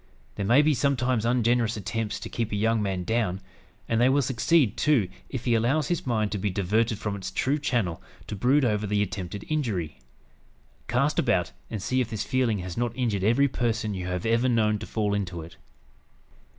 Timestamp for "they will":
4.01-4.23